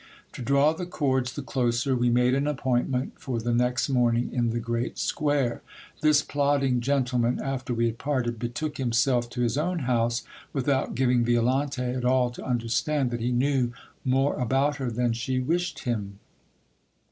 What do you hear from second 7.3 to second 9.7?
after we had parted, betook himself to his